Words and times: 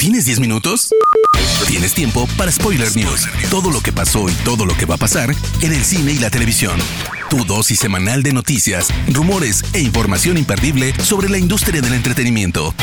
¿Tienes 0.00 0.24
10 0.24 0.40
minutos? 0.40 0.88
Tienes 1.68 1.92
tiempo 1.92 2.26
para 2.38 2.50
Spoiler 2.50 2.88
News. 2.96 3.28
Todo 3.50 3.70
lo 3.70 3.80
que 3.80 3.92
pasó 3.92 4.30
y 4.30 4.32
todo 4.46 4.64
lo 4.64 4.72
que 4.72 4.86
va 4.86 4.94
a 4.94 4.98
pasar 4.98 5.28
en 5.60 5.72
el 5.74 5.84
cine 5.84 6.12
y 6.12 6.18
la 6.18 6.30
televisión. 6.30 6.78
Tu 7.28 7.44
dosis 7.44 7.80
semanal 7.80 8.22
de 8.22 8.32
noticias, 8.32 8.88
rumores 9.12 9.62
e 9.74 9.80
información 9.80 10.38
imperdible 10.38 10.94
sobre 10.94 11.28
la 11.28 11.36
industria 11.36 11.82
del 11.82 11.92
entretenimiento. 11.92 12.74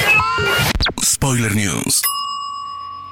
Spoiler 1.04 1.56
News. 1.56 2.04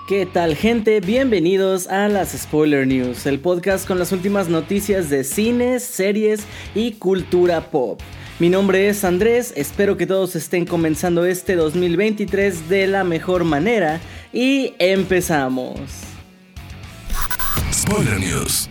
¿Qué 0.05 0.27
tal 0.27 0.55
gente? 0.55 0.99
Bienvenidos 0.99 1.87
a 1.87 2.07
las 2.07 2.33
Spoiler 2.33 2.85
News, 2.85 3.25
el 3.25 3.39
podcast 3.39 3.87
con 3.87 3.97
las 3.97 4.11
últimas 4.11 4.49
noticias 4.49 5.09
de 5.09 5.23
cines, 5.23 5.83
series 5.83 6.41
y 6.75 6.91
cultura 6.91 7.71
pop. 7.71 7.99
Mi 8.37 8.49
nombre 8.49 8.89
es 8.89 9.05
Andrés, 9.05 9.53
espero 9.55 9.95
que 9.95 10.05
todos 10.05 10.35
estén 10.35 10.65
comenzando 10.65 11.23
este 11.23 11.55
2023 11.55 12.67
de 12.67 12.85
la 12.85 13.05
mejor 13.05 13.45
manera 13.45 14.01
y 14.33 14.73
empezamos. 14.77 15.79
Spoiler 17.71 18.19
News. 18.19 18.69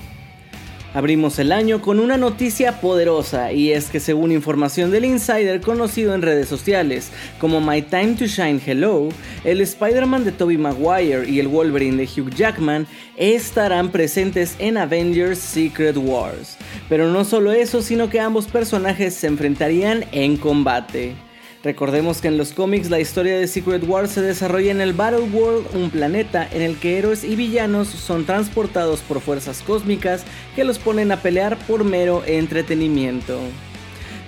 Abrimos 0.95 1.41
el 1.41 1.51
año 1.51 1.83
con 1.83 1.99
una 1.99 2.17
noticia 2.17 2.81
poderosa 2.81 3.53
y 3.53 3.73
es 3.73 3.91
que 3.91 3.99
según 3.99 4.31
información 4.31 4.93
del 4.93 5.05
insider 5.05 5.61
conocido 5.61 6.15
en 6.15 6.23
redes 6.23 6.49
sociales 6.49 7.11
como 7.41 7.61
My 7.61 7.83
Time 7.83 8.15
to 8.15 8.27
Shine 8.27 8.61
Hello, 8.65 9.09
el 9.43 9.61
Spider-Man 9.61 10.25
de 10.25 10.31
Tobey 10.31 10.57
Maguire 10.57 11.29
y 11.29 11.41
el 11.41 11.49
Wolverine 11.49 11.97
de 11.97 12.05
Hugh 12.05 12.31
Jackman 12.31 12.87
estarán 13.17 13.91
presentes 13.91 14.55
en 14.61 14.77
Avengers 14.77 15.41
Secret 15.41 15.97
Wars. 15.97 16.57
Pero 16.89 17.11
no 17.11 17.25
solo 17.25 17.51
eso, 17.51 17.83
sino 17.83 18.09
que 18.09 18.21
ambos 18.21 18.47
personajes 18.47 19.15
se 19.15 19.27
enfrentarían 19.27 20.05
en 20.13 20.37
combate. 20.37 21.17
Recordemos 21.65 22.21
que 22.21 22.29
en 22.29 22.37
los 22.37 22.53
cómics 22.53 22.91
la 22.91 23.01
historia 23.01 23.39
de 23.39 23.49
Secret 23.49 23.89
Wars 23.89 24.11
se 24.11 24.21
desarrolla 24.21 24.71
en 24.71 24.83
el 24.83 24.93
Battle 24.93 25.31
World, 25.33 25.75
un 25.75 25.89
planeta 25.89 26.47
en 26.53 26.61
el 26.61 26.77
que 26.77 26.99
héroes 26.99 27.25
y 27.25 27.37
villanos 27.37 27.89
son 27.89 28.27
transportados 28.27 29.01
por 29.01 29.23
fuerzas 29.23 29.63
cósmicas 29.63 30.25
que 30.55 30.65
los 30.65 30.79
ponen 30.79 31.11
a 31.11 31.23
pelear 31.23 31.57
por 31.67 31.83
mero 31.83 32.23
entretenimiento. 32.27 33.39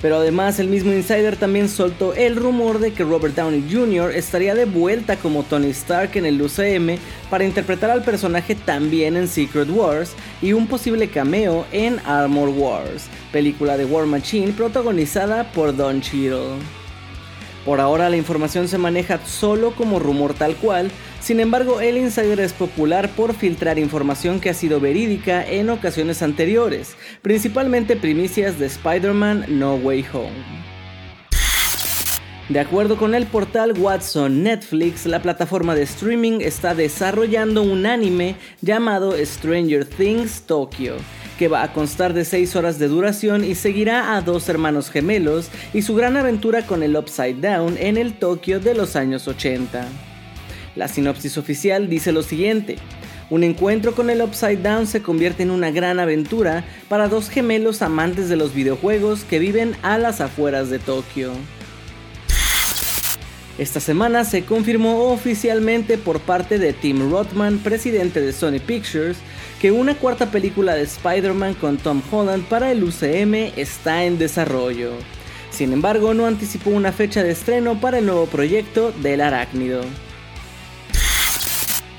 Pero 0.01 0.17
además 0.17 0.59
el 0.61 0.69
mismo 0.69 0.95
insider 0.95 1.37
también 1.37 1.69
soltó 1.69 2.15
el 2.15 2.37
rumor 2.37 2.79
de 2.79 2.95
que 2.95 3.05
Robert 3.05 3.35
Downey 3.35 3.69
Jr. 3.71 4.13
estaría 4.13 4.55
de 4.55 4.65
vuelta 4.65 5.17
como 5.17 5.43
Tony 5.43 5.69
Stark 5.71 6.13
en 6.15 6.25
el 6.25 6.41
UCM 6.41 6.99
para 7.29 7.45
interpretar 7.45 7.91
al 7.91 8.03
personaje 8.03 8.55
también 8.55 9.15
en 9.15 9.29
Secret 9.29 9.69
Wars 9.69 10.15
y 10.41 10.55
un 10.55 10.67
posible 10.67 11.09
cameo 11.09 11.67
en 11.71 11.99
Armor 12.07 12.49
Wars, 12.49 13.09
película 13.31 13.77
de 13.77 13.85
War 13.85 14.07
Machine 14.07 14.53
protagonizada 14.53 15.53
por 15.53 15.77
Don 15.77 16.01
Cheadle. 16.01 16.86
Por 17.67 17.81
ahora 17.81 18.09
la 18.09 18.17
información 18.17 18.69
se 18.69 18.79
maneja 18.79 19.19
solo 19.27 19.73
como 19.75 19.99
rumor 19.99 20.35
tal 20.35 20.55
cual, 20.55 20.89
sin 21.21 21.41
embargo 21.41 21.81
el 21.81 21.99
insider 21.99 22.39
es 22.39 22.53
popular 22.53 23.11
por 23.17 23.35
filtrar 23.35 23.77
información 23.81 24.39
que 24.39 24.51
ha 24.51 24.55
sido 24.55 24.79
verídica 24.79 25.45
en 25.45 25.69
ocasiones 25.71 26.23
anteriores, 26.23 26.97
principalmente 27.23 27.97
primicias 27.97 28.61
de 28.61 28.67
Spider-Man 28.67 29.47
No 29.49 29.75
Way 29.75 30.07
Home. 30.13 30.67
De 32.49 32.61
acuerdo 32.61 32.97
con 32.97 33.17
el 33.17 33.27
portal 33.27 33.75
Watson 33.77 34.45
Netflix, 34.45 35.05
la 35.05 35.21
plataforma 35.21 35.75
de 35.75 35.83
streaming 35.83 36.39
está 36.43 36.77
desarrollando 36.77 37.65
un 37.65 37.85
anime 37.85 38.37
llamado 38.63 39.13
Stranger 39.19 39.85
Things 39.85 40.43
Tokyo, 40.43 40.99
que 41.39 41.49
va 41.49 41.63
a 41.63 41.73
constar 41.73 42.15
de 42.15 42.25
6 42.25 42.57
horas 42.57 42.79
de 42.79 42.89
duración 42.89 43.45
y 43.45 43.55
seguirá 43.55 44.17
a 44.17 44.23
dos 44.23 44.49
hermanos 44.49 44.91
gemelos 44.91 45.49
y 45.75 45.83
su 45.83 45.95
gran 45.95 46.17
aventura 46.17 46.67
con 46.67 46.83
el 46.83 46.97
Upside 46.97 47.41
Down 47.41 47.77
en 47.79 47.97
el 47.97 48.15
Tokio 48.15 48.61
de 48.61 48.75
los 48.75 48.97
años 48.97 49.29
80. 49.29 49.87
La 50.75 50.89
sinopsis 50.89 51.39
oficial 51.39 51.89
dice 51.89 52.13
lo 52.13 52.23
siguiente. 52.23 52.77
Un 53.29 53.43
encuentro 53.43 53.95
con 53.95 54.09
el 54.09 54.23
Upside 54.23 54.63
Down 54.63 54.87
se 54.87 55.03
convierte 55.03 55.43
en 55.43 55.51
una 55.51 55.71
gran 55.71 55.99
aventura 55.99 56.65
para 56.89 57.09
dos 57.09 57.29
gemelos 57.29 57.83
amantes 57.83 58.29
de 58.29 58.37
los 58.37 58.55
videojuegos 58.55 59.25
que 59.25 59.39
viven 59.39 59.77
a 59.83 59.99
las 59.99 60.21
afueras 60.21 60.71
de 60.71 60.79
Tokio. 60.79 61.33
Esta 63.59 63.81
semana 63.81 64.25
se 64.25 64.45
confirmó 64.45 65.11
oficialmente 65.11 65.97
por 65.97 66.21
parte 66.21 66.59
de 66.59 66.75
Tim 66.75 67.11
Rothman, 67.11 67.59
presidente 67.59 68.21
de 68.21 68.35
Sony 68.35 68.61
Pictures, 68.65 69.17
que 69.67 69.73
una 69.73 69.97
cuarta 69.97 70.31
película 70.31 70.77
de 70.77 70.83
Spider-Man 70.83 71.55
con 71.55 71.77
Tom 71.77 72.01
Holland 72.09 72.45
para 72.45 72.71
el 72.71 72.85
UCM 72.85 73.51
está 73.57 74.05
en 74.05 74.17
desarrollo. 74.17 74.93
Sin 75.51 75.73
embargo, 75.73 76.15
no 76.15 76.27
anticipó 76.27 76.71
una 76.71 76.93
fecha 76.93 77.25
de 77.25 77.33
estreno 77.33 77.81
para 77.81 77.99
el 77.99 78.07
nuevo 78.07 78.27
proyecto 78.27 78.93
del 79.03 79.21
arácnido. 79.21 79.81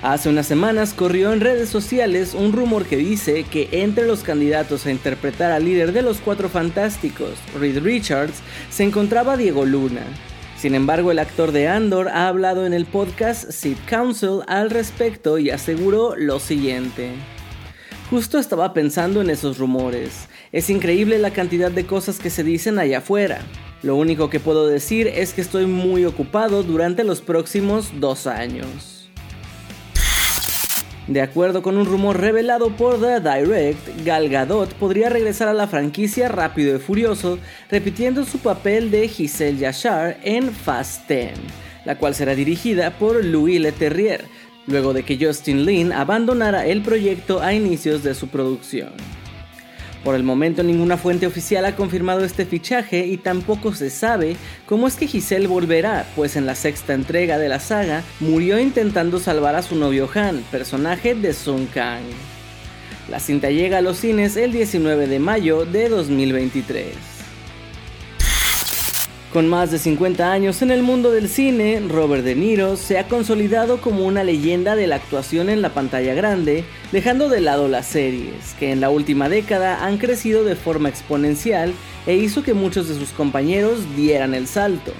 Hace 0.01 0.29
unas 0.29 0.47
semanas 0.47 0.93
corrió 0.93 1.33
en 1.33 1.41
redes 1.41 1.67
sociales 1.67 2.33
un 2.33 2.53
rumor 2.53 2.85
que 2.85 2.95
dice 2.95 3.43
que 3.43 3.67
entre 3.73 4.07
los 4.07 4.23
candidatos 4.23 4.85
a 4.85 4.91
interpretar 4.91 5.51
al 5.51 5.65
líder 5.65 5.91
de 5.91 6.03
los 6.03 6.19
Cuatro 6.19 6.47
Fantásticos, 6.47 7.33
Reed 7.59 7.83
Richards, 7.83 8.39
se 8.69 8.85
encontraba 8.85 9.35
Diego 9.35 9.65
Luna. 9.65 10.05
Sin 10.57 10.73
embargo, 10.73 11.11
el 11.11 11.19
actor 11.19 11.51
de 11.51 11.67
Andor 11.67 12.07
ha 12.07 12.29
hablado 12.29 12.65
en 12.65 12.71
el 12.71 12.85
podcast 12.85 13.51
Seed 13.51 13.75
Council 13.89 14.39
al 14.47 14.69
respecto 14.69 15.37
y 15.37 15.49
aseguró 15.49 16.15
lo 16.15 16.39
siguiente. 16.39 17.11
Justo 18.09 18.39
estaba 18.39 18.73
pensando 18.73 19.19
en 19.19 19.29
esos 19.29 19.57
rumores. 19.57 20.29
Es 20.53 20.69
increíble 20.69 21.19
la 21.19 21.31
cantidad 21.31 21.69
de 21.69 21.85
cosas 21.85 22.19
que 22.19 22.29
se 22.29 22.41
dicen 22.41 22.79
allá 22.79 22.99
afuera. 22.99 23.41
Lo 23.83 23.97
único 23.97 24.29
que 24.29 24.39
puedo 24.39 24.65
decir 24.65 25.07
es 25.07 25.33
que 25.33 25.41
estoy 25.41 25.65
muy 25.65 26.05
ocupado 26.05 26.63
durante 26.63 27.03
los 27.03 27.19
próximos 27.19 27.99
dos 27.99 28.25
años. 28.25 29.09
De 31.07 31.21
acuerdo 31.21 31.61
con 31.61 31.77
un 31.77 31.85
rumor 31.85 32.19
revelado 32.19 32.69
por 32.69 32.99
The 32.99 33.19
Direct, 33.19 34.05
Gal 34.05 34.29
Gadot 34.29 34.73
podría 34.75 35.09
regresar 35.09 35.49
a 35.49 35.53
la 35.53 35.67
franquicia 35.67 36.29
Rápido 36.29 36.77
y 36.77 36.79
Furioso, 36.79 37.39
repitiendo 37.69 38.23
su 38.23 38.39
papel 38.39 38.89
de 38.89 39.09
Giselle 39.09 39.57
Yashar 39.57 40.17
en 40.23 40.51
Fast 40.51 41.09
10, 41.09 41.31
la 41.85 41.97
cual 41.97 42.15
será 42.15 42.35
dirigida 42.35 42.91
por 42.91 43.23
Louis 43.23 43.59
Leterrier, 43.59 44.25
luego 44.67 44.93
de 44.93 45.03
que 45.03 45.17
Justin 45.19 45.65
Lin 45.65 45.91
abandonara 45.91 46.65
el 46.65 46.81
proyecto 46.81 47.41
a 47.41 47.53
inicios 47.53 48.03
de 48.03 48.13
su 48.13 48.27
producción. 48.27 48.91
Por 50.03 50.15
el 50.15 50.23
momento 50.23 50.63
ninguna 50.63 50.95
fuente 50.95 51.27
oficial 51.27 51.65
ha 51.65 51.75
confirmado 51.75 52.23
este 52.23 52.45
fichaje 52.45 53.05
y 53.07 53.17
tampoco 53.17 53.73
se 53.73 53.89
sabe 53.89 54.37
cómo 54.65 54.87
es 54.87 54.95
que 54.95 55.07
Giselle 55.07 55.47
volverá, 55.47 56.05
pues 56.15 56.35
en 56.35 56.45
la 56.45 56.55
sexta 56.55 56.93
entrega 56.93 57.37
de 57.37 57.49
la 57.49 57.59
saga 57.59 58.03
murió 58.19 58.59
intentando 58.59 59.19
salvar 59.19 59.55
a 59.55 59.63
su 59.63 59.75
novio 59.75 60.07
Han, 60.13 60.43
personaje 60.51 61.15
de 61.15 61.33
Sun 61.33 61.65
Kang. 61.65 62.03
La 63.09 63.19
cinta 63.19 63.49
llega 63.49 63.79
a 63.79 63.81
los 63.81 63.97
cines 63.97 64.37
el 64.37 64.51
19 64.51 65.07
de 65.07 65.19
mayo 65.19 65.65
de 65.65 65.89
2023. 65.89 67.16
Con 69.33 69.49
más 69.49 69.71
de 69.71 69.77
50 69.77 70.31
años 70.31 70.61
en 70.61 70.71
el 70.71 70.83
mundo 70.83 71.11
del 71.11 71.27
cine, 71.27 71.81
Robert 71.89 72.23
De 72.23 72.33
Niro 72.33 72.77
se 72.77 72.97
ha 72.97 73.09
consolidado 73.09 73.81
como 73.81 74.05
una 74.05 74.23
leyenda 74.23 74.77
de 74.77 74.87
la 74.87 74.95
actuación 74.95 75.49
en 75.49 75.61
la 75.61 75.73
pantalla 75.73 76.13
grande, 76.13 76.63
dejando 76.93 77.27
de 77.27 77.41
lado 77.41 77.67
las 77.67 77.87
series, 77.87 78.55
que 78.57 78.71
en 78.71 78.79
la 78.79 78.89
última 78.89 79.27
década 79.27 79.85
han 79.85 79.97
crecido 79.97 80.45
de 80.45 80.55
forma 80.55 80.87
exponencial 80.87 81.73
e 82.05 82.15
hizo 82.15 82.41
que 82.41 82.53
muchos 82.53 82.87
de 82.87 82.95
sus 82.95 83.09
compañeros 83.09 83.81
dieran 83.97 84.33
el 84.33 84.47
salto. 84.47 84.93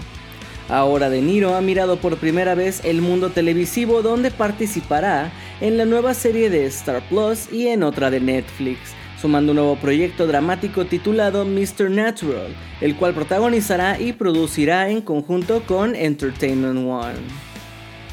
Ahora 0.68 1.10
De 1.10 1.22
Niro 1.22 1.56
ha 1.56 1.62
mirado 1.62 1.96
por 1.96 2.18
primera 2.18 2.54
vez 2.54 2.82
el 2.84 3.02
mundo 3.02 3.30
televisivo 3.30 4.02
donde 4.02 4.30
participará 4.30 5.32
en 5.62 5.78
la 5.78 5.86
nueva 5.86 6.14
serie 6.14 6.50
de 6.50 6.66
Star 6.66 7.02
Plus 7.08 7.48
y 7.50 7.68
en 7.68 7.82
otra 7.82 8.12
de 8.12 8.20
Netflix, 8.20 8.80
sumando 9.22 9.52
un 9.52 9.58
nuevo 9.58 9.76
proyecto 9.78 10.28
dramático 10.28 10.86
titulado 10.86 11.46
Mr. 11.46 11.90
Natural, 11.90 12.56
el 12.82 12.96
cual 12.96 13.14
protagonizará 13.14 14.00
y 14.00 14.14
producirá 14.14 14.90
en 14.90 15.02
conjunto 15.02 15.64
con 15.64 15.96
Entertainment 15.96 16.88
One. 16.88 17.20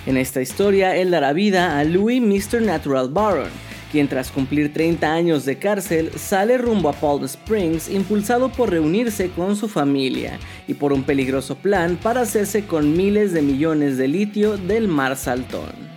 En 0.07 0.17
esta 0.17 0.43
historia, 0.43 0.97
él 0.97 1.11
dará 1.11 1.33
vida 1.33 1.79
a 1.79 1.85
Louis 1.85 2.21
Mr. 2.21 2.61
Natural 2.61 3.09
Baron, 3.09 3.51
quien 3.91 4.09
tras 4.09 4.31
cumplir 4.31 4.73
30 4.73 5.13
años 5.13 5.45
de 5.45 5.57
cárcel 5.57 6.11
sale 6.17 6.59
rumbo 6.59 6.89
a 6.89 6.93
Palm 6.93 7.25
Springs 7.25 7.89
impulsado 7.89 8.51
por 8.51 8.71
reunirse 8.71 9.31
con 9.31 9.57
su 9.57 9.69
familia 9.69 10.39
y 10.67 10.75
por 10.75 10.93
un 10.93 11.05
peligroso 11.05 11.55
plan 11.55 11.97
para 12.03 12.23
hacerse 12.23 12.67
con 12.67 12.97
miles 12.97 13.33
de 13.33 13.43
millones 13.43 13.97
de 13.97 14.09
litio 14.09 14.57
del 14.57 14.89
mar 14.89 15.17
Saltón. 15.17 15.94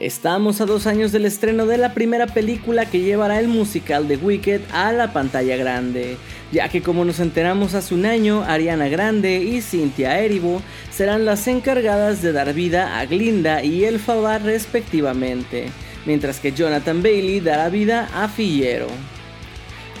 Estamos 0.00 0.62
a 0.62 0.64
dos 0.64 0.86
años 0.86 1.12
del 1.12 1.26
estreno 1.26 1.66
de 1.66 1.76
la 1.76 1.92
primera 1.92 2.26
película 2.26 2.86
que 2.86 3.00
llevará 3.00 3.38
el 3.38 3.48
musical 3.48 4.08
de 4.08 4.16
Wicked 4.16 4.62
a 4.72 4.92
la 4.92 5.12
pantalla 5.12 5.58
grande, 5.58 6.16
ya 6.50 6.70
que 6.70 6.80
como 6.80 7.04
nos 7.04 7.20
enteramos 7.20 7.74
hace 7.74 7.94
un 7.94 8.06
año, 8.06 8.42
Ariana 8.44 8.88
Grande 8.88 9.42
y 9.42 9.60
Cynthia 9.60 10.18
Erivo 10.18 10.62
serán 10.90 11.26
las 11.26 11.46
encargadas 11.48 12.22
de 12.22 12.32
dar 12.32 12.54
vida 12.54 12.98
a 12.98 13.04
Glinda 13.04 13.62
y 13.62 13.84
Elphaba 13.84 14.38
respectivamente, 14.38 15.66
mientras 16.06 16.40
que 16.40 16.52
Jonathan 16.52 17.02
Bailey 17.02 17.40
dará 17.40 17.68
vida 17.68 18.08
a 18.14 18.26
Fillero. 18.28 18.86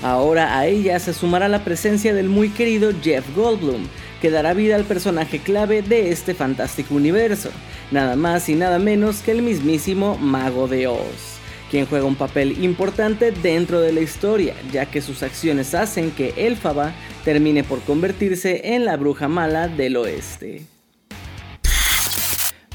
Ahora 0.02 0.58
a 0.58 0.66
ella 0.66 0.98
se 0.98 1.12
sumará 1.12 1.46
la 1.46 1.62
presencia 1.62 2.14
del 2.14 2.30
muy 2.30 2.48
querido 2.48 2.90
Jeff 3.02 3.26
Goldblum, 3.36 3.82
que 4.20 4.30
dará 4.30 4.54
vida 4.54 4.76
al 4.76 4.84
personaje 4.84 5.38
clave 5.38 5.82
de 5.82 6.10
este 6.10 6.34
fantástico 6.34 6.94
universo, 6.94 7.50
nada 7.90 8.16
más 8.16 8.48
y 8.48 8.54
nada 8.54 8.78
menos 8.78 9.20
que 9.20 9.32
el 9.32 9.42
mismísimo 9.42 10.16
Mago 10.18 10.68
de 10.68 10.86
Oz 10.86 11.40
quien 11.70 11.86
juega 11.86 12.04
un 12.04 12.16
papel 12.16 12.62
importante 12.64 13.30
dentro 13.30 13.80
de 13.80 13.92
la 13.92 14.00
historia, 14.00 14.54
ya 14.72 14.86
que 14.86 15.00
sus 15.00 15.22
acciones 15.22 15.74
hacen 15.74 16.10
que 16.10 16.34
Elfaba 16.36 16.92
termine 17.24 17.62
por 17.62 17.80
convertirse 17.82 18.74
en 18.74 18.84
la 18.84 18.96
bruja 18.96 19.28
mala 19.28 19.68
del 19.68 19.96
oeste. 19.96 20.62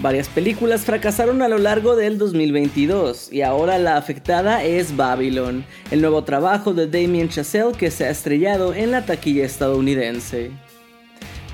Varias 0.02 0.28
películas 0.28 0.82
fracasaron 0.82 1.42
a 1.42 1.48
lo 1.48 1.58
largo 1.58 1.96
del 1.96 2.18
2022 2.18 3.32
y 3.32 3.42
ahora 3.42 3.78
la 3.78 3.98
afectada 3.98 4.64
es 4.64 4.96
Babylon, 4.96 5.66
el 5.90 6.02
nuevo 6.02 6.24
trabajo 6.24 6.74
de 6.74 6.88
Damien 6.88 7.30
Chazelle 7.30 7.72
que 7.78 7.92
se 7.92 8.06
ha 8.06 8.10
estrellado 8.10 8.74
en 8.74 8.92
la 8.92 9.06
taquilla 9.06 9.46
estadounidense. 9.46 10.52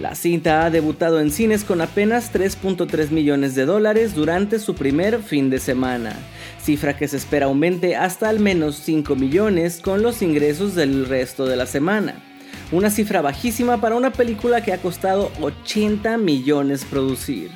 La 0.01 0.15
cinta 0.15 0.65
ha 0.65 0.71
debutado 0.71 1.19
en 1.19 1.29
cines 1.29 1.63
con 1.63 1.79
apenas 1.79 2.33
3.3 2.33 3.11
millones 3.11 3.53
de 3.53 3.65
dólares 3.65 4.15
durante 4.15 4.57
su 4.57 4.73
primer 4.73 5.21
fin 5.21 5.51
de 5.51 5.59
semana, 5.59 6.15
cifra 6.59 6.97
que 6.97 7.07
se 7.07 7.17
espera 7.17 7.45
aumente 7.45 7.95
hasta 7.95 8.27
al 8.27 8.39
menos 8.39 8.77
5 8.77 9.15
millones 9.15 9.79
con 9.79 10.01
los 10.01 10.23
ingresos 10.23 10.73
del 10.73 11.05
resto 11.05 11.45
de 11.45 11.55
la 11.55 11.67
semana. 11.67 12.15
Una 12.71 12.89
cifra 12.89 13.21
bajísima 13.21 13.79
para 13.79 13.95
una 13.95 14.11
película 14.11 14.63
que 14.63 14.73
ha 14.73 14.81
costado 14.81 15.31
80 15.39 16.17
millones 16.17 16.83
producir. 16.83 17.51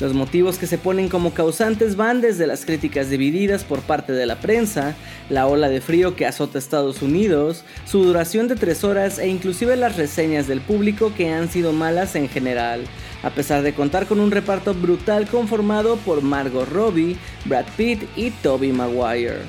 Los 0.00 0.14
motivos 0.14 0.58
que 0.58 0.68
se 0.68 0.78
ponen 0.78 1.08
como 1.08 1.34
causantes 1.34 1.96
van 1.96 2.20
desde 2.20 2.46
las 2.46 2.64
críticas 2.64 3.10
divididas 3.10 3.64
por 3.64 3.80
parte 3.80 4.12
de 4.12 4.26
la 4.26 4.36
prensa, 4.36 4.94
la 5.28 5.48
ola 5.48 5.68
de 5.68 5.80
frío 5.80 6.14
que 6.14 6.24
azota 6.24 6.60
Estados 6.60 7.02
Unidos, 7.02 7.64
su 7.84 8.04
duración 8.04 8.46
de 8.46 8.54
tres 8.54 8.84
horas 8.84 9.18
e 9.18 9.26
inclusive 9.26 9.74
las 9.74 9.96
reseñas 9.96 10.46
del 10.46 10.60
público 10.60 11.12
que 11.16 11.32
han 11.32 11.50
sido 11.50 11.72
malas 11.72 12.14
en 12.14 12.28
general, 12.28 12.82
a 13.24 13.30
pesar 13.30 13.62
de 13.62 13.74
contar 13.74 14.06
con 14.06 14.20
un 14.20 14.30
reparto 14.30 14.72
brutal 14.72 15.26
conformado 15.26 15.96
por 15.96 16.22
Margot 16.22 16.68
Robbie, 16.68 17.16
Brad 17.44 17.66
Pitt 17.76 18.04
y 18.14 18.30
Tobey 18.30 18.70
Maguire. 18.70 19.40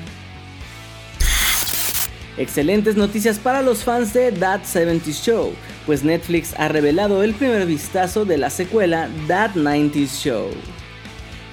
Excelentes 2.38 2.96
noticias 2.96 3.38
para 3.38 3.62
los 3.62 3.84
fans 3.84 4.12
de 4.12 4.32
That 4.32 4.64
70 4.64 5.12
Show, 5.12 5.52
pues 5.86 6.04
Netflix 6.04 6.54
ha 6.58 6.68
revelado 6.68 7.22
el 7.22 7.34
primer 7.34 7.66
vistazo 7.66 8.24
de 8.24 8.38
la 8.38 8.50
secuela 8.50 9.08
That 9.26 9.54
90s 9.54 10.22
Show. 10.22 10.50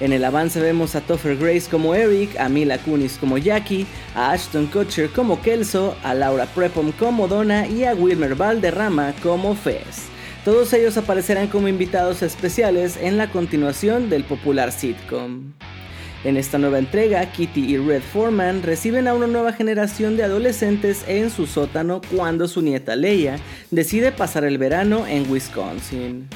En 0.00 0.12
el 0.12 0.24
avance 0.24 0.60
vemos 0.60 0.94
a 0.94 1.00
Topher 1.00 1.36
Grace 1.36 1.68
como 1.68 1.94
Eric, 1.94 2.38
a 2.38 2.48
Mila 2.48 2.78
Kunis 2.78 3.18
como 3.18 3.36
Jackie, 3.36 3.86
a 4.14 4.30
Ashton 4.30 4.66
Kutcher 4.66 5.10
como 5.10 5.40
Kelso, 5.42 5.96
a 6.04 6.14
Laura 6.14 6.46
Prepom 6.46 6.92
como 6.92 7.26
Donna 7.26 7.66
y 7.66 7.84
a 7.84 7.94
Wilmer 7.94 8.36
Valderrama 8.36 9.12
como 9.22 9.56
Fez. 9.56 10.06
Todos 10.44 10.72
ellos 10.72 10.96
aparecerán 10.96 11.48
como 11.48 11.66
invitados 11.66 12.22
especiales 12.22 12.96
en 12.96 13.18
la 13.18 13.30
continuación 13.30 14.08
del 14.08 14.22
popular 14.24 14.70
sitcom. 14.70 15.52
En 16.24 16.36
esta 16.36 16.58
nueva 16.58 16.78
entrega, 16.78 17.30
Kitty 17.30 17.74
y 17.74 17.76
Red 17.78 18.02
Foreman 18.02 18.62
reciben 18.62 19.06
a 19.06 19.14
una 19.14 19.28
nueva 19.28 19.52
generación 19.52 20.16
de 20.16 20.24
adolescentes 20.24 21.04
en 21.06 21.30
su 21.30 21.46
sótano 21.46 22.00
cuando 22.14 22.48
su 22.48 22.60
nieta 22.60 22.96
Leia 22.96 23.38
decide 23.70 24.10
pasar 24.10 24.44
el 24.44 24.58
verano 24.58 25.06
en 25.06 25.30
Wisconsin. 25.30 26.28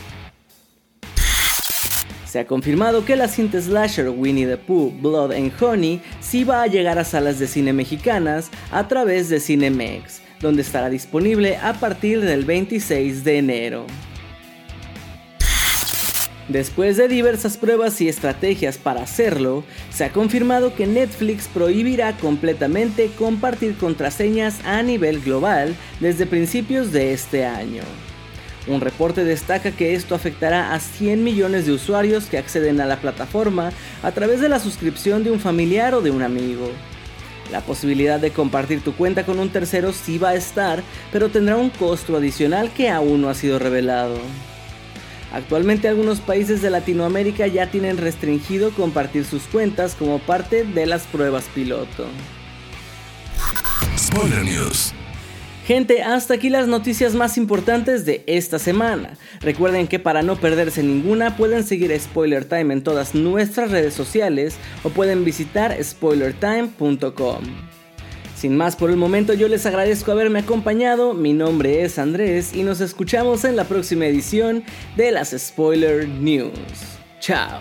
Se 2.25 2.38
ha 2.38 2.46
confirmado 2.46 3.05
que 3.05 3.17
la 3.17 3.26
cinta 3.26 3.61
slasher 3.61 4.08
Winnie 4.08 4.46
the 4.46 4.56
Pooh 4.56 4.90
Blood 5.02 5.32
and 5.32 5.52
Honey 5.61 6.00
sí 6.20 6.44
va 6.44 6.62
a 6.62 6.67
llegar 6.69 6.99
a 6.99 7.05
salas 7.05 7.40
de 7.40 7.49
cine 7.49 7.73
mexicanas 7.73 8.50
a 8.70 8.87
través 8.87 9.28
de 9.28 9.40
Cinemex, 9.40 10.23
donde 10.40 10.62
estará 10.62 10.88
disponible 10.88 11.56
a 11.56 11.75
partir 11.75 12.20
del 12.20 12.44
26 12.44 13.25
de 13.25 13.38
enero. 13.38 13.87
Después 16.52 16.99
de 16.99 17.08
diversas 17.08 17.56
pruebas 17.56 17.99
y 18.02 18.10
estrategias 18.10 18.76
para 18.76 19.02
hacerlo, 19.02 19.64
se 19.90 20.04
ha 20.04 20.12
confirmado 20.12 20.75
que 20.75 20.87
Netflix 20.87 21.49
prohibirá 21.49 22.14
completamente 22.19 23.10
compartir 23.19 23.75
contraseñas 23.78 24.60
a 24.66 24.82
nivel 24.82 25.22
global 25.22 25.75
desde 25.99 26.26
principios 26.26 26.93
de 26.93 27.14
este 27.14 27.46
año. 27.46 27.81
Un 28.66 28.82
reporte 28.82 29.25
destaca 29.25 29.70
que 29.70 29.94
esto 29.94 30.14
afectará 30.14 30.75
a 30.75 30.81
100 30.81 31.25
millones 31.25 31.64
de 31.64 31.72
usuarios 31.72 32.26
que 32.26 32.37
acceden 32.37 32.82
a 32.82 32.87
la 32.87 33.00
plataforma 33.00 33.72
a 34.02 34.12
través 34.12 34.43
de 34.43 34.50
la 34.50 34.60
suscripción 34.60 35.25
de 35.25 35.31
un 35.31 35.40
familiar 35.40 35.94
o 35.94 36.02
de 36.02 36.10
un 36.10 36.20
amigo. 36.20 36.69
La 37.50 37.62
posibilidad 37.62 38.20
de 38.20 38.31
compartir 38.31 38.84
tu 38.84 38.93
cuenta 38.93 39.25
con 39.25 39.38
un 39.38 39.49
tercero 39.49 39.94
sí 39.94 40.19
va 40.19 40.31
a 40.31 40.34
estar, 40.34 40.82
pero 41.12 41.31
tendrá 41.31 41.56
un 41.56 41.70
costo 41.70 42.14
adicional 42.14 42.70
que 42.75 42.90
aún 42.90 43.22
no 43.22 43.31
ha 43.31 43.34
sido 43.34 43.58
revelado. 43.58 44.19
Actualmente 45.32 45.88
algunos 45.88 46.20
países 46.20 46.61
de 46.61 46.70
Latinoamérica 46.70 47.46
ya 47.46 47.70
tienen 47.70 47.96
restringido 47.96 48.70
compartir 48.70 49.25
sus 49.25 49.44
cuentas 49.44 49.94
como 49.94 50.19
parte 50.19 50.64
de 50.64 50.87
las 50.87 51.05
pruebas 51.05 51.44
piloto. 51.55 52.06
Spoiler 53.99 54.44
News. 54.44 54.93
Gente, 55.67 56.02
hasta 56.02 56.34
aquí 56.34 56.50
las 56.50 56.67
noticias 56.67 57.14
más 57.14 57.38
importantes 57.38 58.05
de 58.05 58.25
esta 58.26 58.58
semana. 58.58 59.17
Recuerden 59.40 59.87
que 59.87 60.00
para 60.00 60.23
no 60.23 60.37
perderse 60.37 60.82
ninguna 60.82 61.37
pueden 61.37 61.64
seguir 61.64 61.99
Spoiler 61.99 62.44
Time 62.44 62.75
en 62.75 62.82
todas 62.82 63.14
nuestras 63.14 63.70
redes 63.70 63.94
sociales 63.94 64.56
o 64.82 64.90
pueden 64.90 65.25
visitar 65.25 65.76
spoilertime.com. 65.82 67.72
Sin 68.43 68.56
más 68.56 68.75
por 68.75 68.91
el 68.91 68.97
momento, 68.97 69.35
yo 69.35 69.47
les 69.47 69.67
agradezco 69.67 70.11
haberme 70.11 70.41
acompañado. 70.41 71.15
Mi 71.15 71.33
nombre 71.33 71.85
es 71.85 71.97
Andrés 71.97 72.53
y 72.53 72.65
nos 72.65 72.81
escuchamos 72.81 73.44
en 73.44 73.55
la 73.55 73.62
próxima 73.62 74.06
edición 74.06 74.65
de 74.97 75.12
las 75.12 75.31
Spoiler 75.31 76.09
News. 76.09 76.50
Chao. 77.21 77.61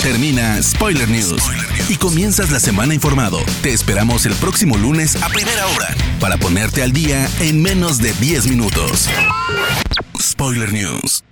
Termina 0.00 0.62
Spoiler 0.62 1.08
News 1.08 1.42
y 1.88 1.96
comienzas 1.96 2.52
la 2.52 2.60
semana 2.60 2.94
informado. 2.94 3.40
Te 3.60 3.72
esperamos 3.72 4.24
el 4.24 4.34
próximo 4.34 4.78
lunes 4.78 5.20
a 5.20 5.28
primera 5.28 5.66
hora 5.66 5.88
para 6.20 6.36
ponerte 6.36 6.80
al 6.84 6.92
día 6.92 7.28
en 7.40 7.60
menos 7.60 7.98
de 7.98 8.12
10 8.20 8.46
minutos. 8.46 9.08
Spoiler 10.16 10.72
News. 10.72 11.24